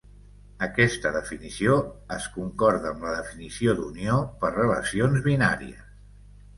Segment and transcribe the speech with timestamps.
[0.67, 1.75] Aquesta definició
[2.17, 5.91] es concorda amb la definició d'unió per relacions binàries.